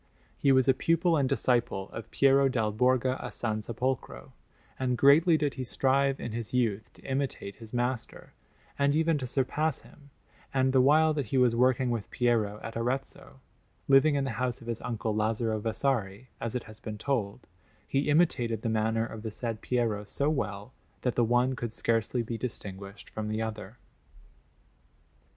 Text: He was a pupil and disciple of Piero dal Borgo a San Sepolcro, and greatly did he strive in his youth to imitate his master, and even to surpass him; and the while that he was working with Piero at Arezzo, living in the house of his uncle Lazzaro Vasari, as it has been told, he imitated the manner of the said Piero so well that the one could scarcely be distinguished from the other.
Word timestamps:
He 0.35 0.51
was 0.51 0.67
a 0.67 0.73
pupil 0.73 1.15
and 1.15 1.29
disciple 1.29 1.87
of 1.89 2.09
Piero 2.09 2.49
dal 2.49 2.71
Borgo 2.71 3.17
a 3.19 3.31
San 3.31 3.61
Sepolcro, 3.61 4.31
and 4.79 4.97
greatly 4.97 5.37
did 5.37 5.53
he 5.53 5.63
strive 5.63 6.19
in 6.19 6.31
his 6.31 6.55
youth 6.55 6.89
to 6.93 7.03
imitate 7.03 7.57
his 7.57 7.71
master, 7.71 8.33
and 8.79 8.95
even 8.95 9.19
to 9.19 9.27
surpass 9.27 9.81
him; 9.83 10.09
and 10.55 10.73
the 10.73 10.81
while 10.81 11.13
that 11.13 11.27
he 11.27 11.37
was 11.37 11.55
working 11.55 11.91
with 11.91 12.09
Piero 12.09 12.59
at 12.63 12.75
Arezzo, 12.75 13.41
living 13.87 14.15
in 14.15 14.23
the 14.23 14.31
house 14.41 14.59
of 14.59 14.65
his 14.65 14.81
uncle 14.81 15.13
Lazzaro 15.15 15.59
Vasari, 15.61 16.29
as 16.39 16.55
it 16.55 16.63
has 16.63 16.79
been 16.79 16.97
told, 16.97 17.45
he 17.87 18.09
imitated 18.09 18.63
the 18.63 18.69
manner 18.69 19.05
of 19.05 19.21
the 19.21 19.29
said 19.29 19.61
Piero 19.61 20.03
so 20.03 20.31
well 20.31 20.73
that 21.03 21.13
the 21.13 21.23
one 21.23 21.55
could 21.55 21.71
scarcely 21.73 22.23
be 22.23 22.39
distinguished 22.39 23.07
from 23.07 23.27
the 23.27 23.43
other. 23.43 23.77